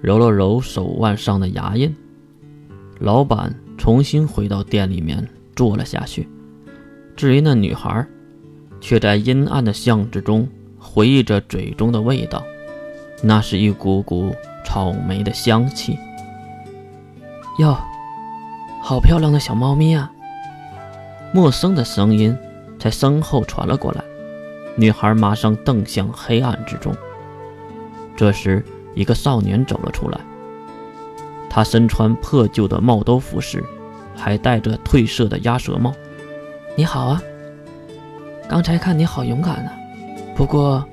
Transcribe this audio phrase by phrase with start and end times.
[0.00, 1.94] 揉了揉手腕上的牙印。
[2.98, 5.26] 老板重新回到店里面
[5.56, 6.28] 坐了下去。
[7.16, 8.06] 至于那女孩，
[8.80, 12.42] 却在阴暗的巷子中回忆着嘴中的味道，
[13.22, 14.34] 那是一股股
[14.64, 15.98] 草莓的香气。
[17.58, 17.76] 哟，
[18.82, 20.10] 好漂亮的小猫咪啊！
[21.32, 22.36] 陌生的声音
[22.78, 24.02] 在身后传了过来，
[24.76, 26.94] 女孩马上瞪向黑暗之中。
[28.16, 28.64] 这时，
[28.94, 30.20] 一个少年走了出来，
[31.48, 33.64] 他身穿破旧的帽兜服饰，
[34.16, 35.92] 还戴着褪色的鸭舌帽。
[36.76, 37.22] 你好啊，
[38.48, 39.72] 刚才看你好勇敢啊，
[40.36, 40.84] 不过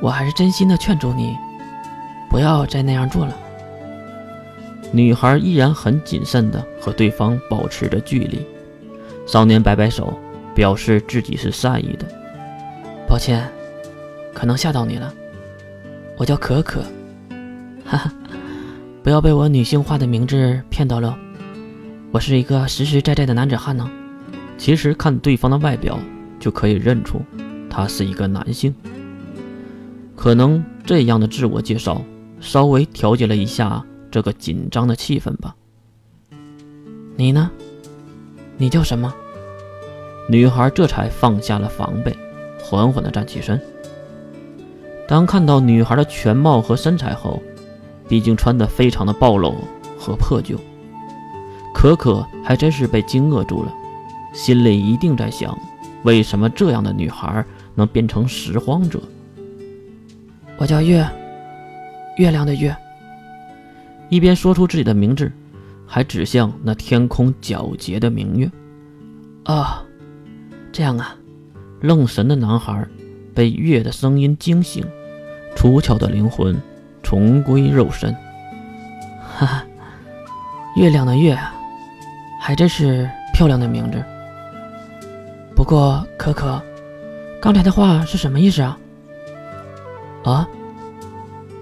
[0.00, 1.36] 我还是真心的劝阻你，
[2.30, 3.34] 不要再那样做了。
[4.92, 8.46] 女孩依然很谨慎的和对方保持着距离。
[9.26, 10.18] 少年摆摆手，
[10.54, 12.06] 表示自己是善意的。
[13.08, 13.48] 抱歉，
[14.32, 15.12] 可能吓到你了。
[16.16, 16.82] 我叫可可，
[17.86, 18.12] 哈哈，
[19.02, 21.16] 不要被我女性化的名字骗到了。
[22.10, 23.88] 我是一个实实在在的男子汉呢。
[24.58, 25.98] 其实看对方的外表
[26.40, 27.20] 就可以认出，
[27.70, 28.74] 他是一个男性。
[30.14, 32.02] 可能这样的自我介绍
[32.40, 33.84] 稍微调节了一下。
[34.08, 35.54] 这个紧张的气氛吧。
[37.16, 37.50] 你呢？
[38.56, 39.12] 你叫什么？
[40.30, 42.16] 女孩这才放下了防备，
[42.62, 43.60] 缓缓地站起身。
[45.06, 47.42] 当看到女孩的全貌和身材后，
[48.08, 49.54] 毕竟穿得非常的暴露
[49.98, 50.58] 和破旧，
[51.74, 53.72] 可可还真是被惊愕住了，
[54.32, 55.58] 心里一定在想：
[56.02, 59.00] 为什么这样的女孩能变成拾荒者？
[60.58, 61.06] 我叫月，
[62.16, 62.74] 月亮的月。
[64.08, 65.30] 一边说出自己的名字，
[65.86, 68.50] 还指向那天空皎洁的明月。
[69.44, 69.84] 啊，
[70.72, 71.16] 这样啊！
[71.80, 72.86] 愣神的男孩
[73.34, 74.84] 被月的声音惊醒，
[75.54, 76.56] 出窍的灵魂
[77.06, 78.12] 重归肉身。
[79.38, 79.64] 哈哈，
[80.74, 81.54] 月亮的月啊，
[82.42, 84.02] 还真是漂亮的名字。
[85.54, 86.60] 不过可可，
[87.40, 88.76] 刚才的话是什么意思啊？
[90.24, 90.48] 啊？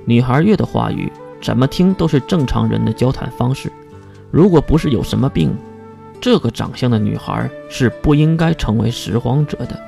[0.07, 1.13] 女孩月的话语。
[1.43, 3.71] 怎么听都是正常人的交谈方式。
[4.31, 5.55] 如果不是有什么病，
[6.19, 9.79] 这个长相的女孩是不应该成为拾荒者的。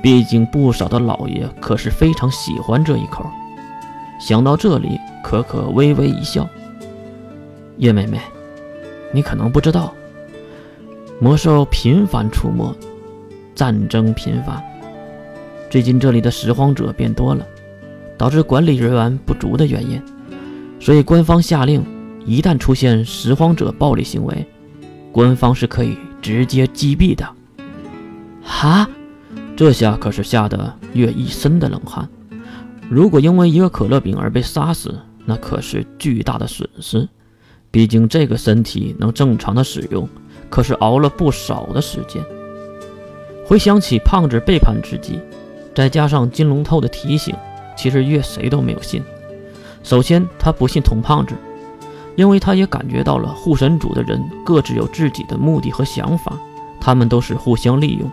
[0.00, 3.28] 毕竟不少的老爷可是非常喜欢这一口。
[4.18, 6.48] 想到这里，可可微微一笑
[7.78, 8.20] ：“叶妹妹，
[9.12, 9.92] 你可能不知道，
[11.20, 12.74] 魔兽频繁出没，
[13.54, 14.62] 战争频繁，
[15.68, 17.46] 最近这里的拾荒者变多了，
[18.16, 20.02] 导致管理人员不足的原因。”
[20.80, 21.84] 所以，官方下令，
[22.24, 24.46] 一旦出现拾荒者暴力行为，
[25.10, 27.26] 官方是可以直接击毙的。
[28.42, 28.88] 哈，
[29.56, 32.08] 这下可是吓得月一身的冷汗。
[32.88, 37.08] 如果因为一个可乐饼而被杀死，那可是巨大的损失。
[37.70, 40.08] 毕竟这个身体能正常的使用，
[40.48, 42.24] 可是熬了不少的时间。
[43.44, 45.20] 回想起胖子背叛自己，
[45.74, 47.34] 再加上金龙透的提醒，
[47.76, 49.02] 其实月谁都没有信。
[49.82, 51.34] 首先，他不信童胖子，
[52.14, 56.38] 因为他也感觉到了护神主的人各自有自己的目的和想法，
[56.80, 58.10] 他们都是互相利用。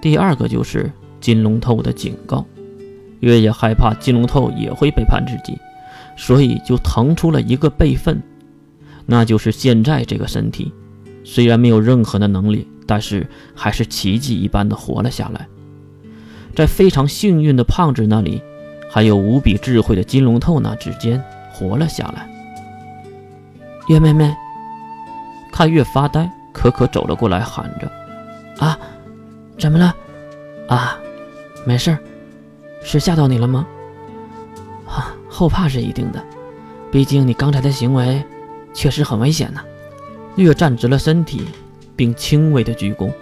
[0.00, 0.90] 第二个就是
[1.20, 2.44] 金龙透的警告，
[3.20, 5.58] 月也害怕金龙透也会背叛自己，
[6.16, 8.22] 所以就腾出了一个备份，
[9.06, 10.72] 那就是现在这个身体，
[11.24, 15.46] 虽然没有任何的能力，但是还是奇迹一般的活了下来，
[16.54, 18.42] 在非常幸运的胖子那里。
[18.90, 22.26] 还有无比智慧的金龙透那之间活了下来。
[23.88, 24.34] 月妹妹
[25.52, 27.92] 看月发呆，可可走了过来，喊着
[28.64, 28.78] ：“啊，
[29.58, 29.94] 怎么了？
[30.68, 30.98] 啊，
[31.66, 31.98] 没事儿，
[32.90, 33.66] 是吓到你了吗？
[34.86, 36.24] 啊，后怕是一定的，
[36.90, 38.24] 毕竟你刚才的行为
[38.72, 39.60] 确实很危险呢。”
[40.36, 41.42] 月站直了身体，
[41.94, 43.12] 并轻微的鞠躬，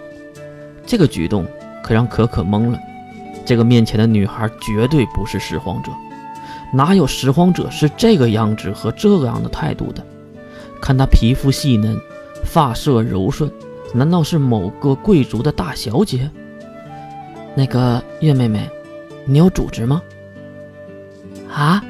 [0.85, 1.45] 这个举动
[1.83, 2.79] 可让可可懵了。
[3.45, 5.91] 这个面前的女孩绝对不是拾荒者，
[6.71, 10.01] 哪有拾荒者是这个样子和这样的态度的？
[10.79, 11.99] 看她皮肤细嫩，
[12.45, 13.51] 发色柔顺，
[13.93, 16.31] 难道是某个贵族的大小姐？
[17.53, 18.69] 那个月妹妹，
[19.27, 20.01] 你有组织吗？
[21.53, 21.83] 啊，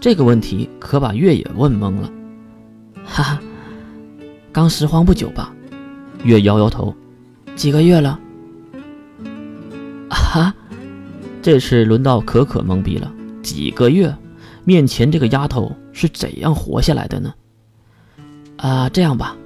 [0.00, 2.10] 这个问题可把月也问懵了。
[3.04, 3.40] 哈哈，
[4.52, 5.52] 刚拾荒不久吧？
[6.22, 6.94] 月摇摇头，
[7.56, 8.18] 几个月了。
[10.08, 10.54] 啊？
[11.42, 13.12] 这次轮到可可懵逼了。
[13.42, 14.14] 几个月，
[14.62, 17.34] 面前这个丫头是怎样活下来的呢？
[18.58, 19.36] 啊，这样吧，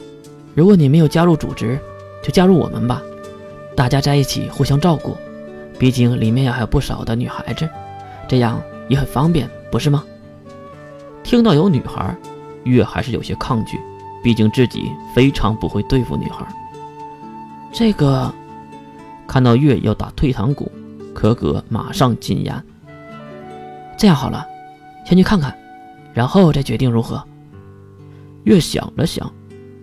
[0.55, 1.79] 如果你没有加入组织，
[2.23, 3.01] 就加入我们吧，
[3.75, 5.17] 大家在一起互相照顾。
[5.78, 7.69] 毕竟里面也还有不少的女孩子，
[8.28, 10.05] 这样也很方便，不是吗？
[11.23, 12.17] 听到有女孩，
[12.64, 13.78] 月还是有些抗拒，
[14.23, 16.46] 毕竟自己非常不会对付女孩。
[17.73, 18.32] 这个，
[19.26, 20.70] 看到月要打退堂鼓，
[21.14, 22.64] 可可马上禁言。
[23.99, 24.46] 这样好了，
[25.05, 25.55] 先去看看，
[26.14, 27.22] 然后再决定如何。
[28.44, 29.31] 月想了想，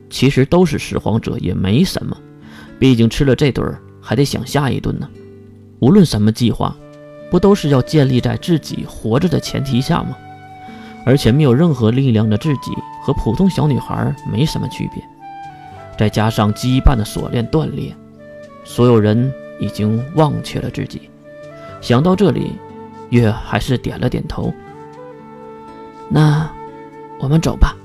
[0.09, 2.17] 其实都是拾荒者，也没什么，
[2.79, 5.07] 毕竟吃了这顿还得想下一顿呢。
[5.83, 6.73] 无论什么计划，
[7.29, 10.15] 不都是要建立在自己活着的前提下吗？
[11.05, 12.71] 而且没有任何力量的自己
[13.03, 15.03] 和普通小女孩没什么区别，
[15.97, 17.93] 再加上羁绊的锁链断裂，
[18.63, 21.09] 所有人已经忘却了自己。
[21.81, 22.53] 想到这里，
[23.09, 24.53] 月还是点了点头。
[26.07, 26.49] 那，
[27.19, 27.75] 我们走吧。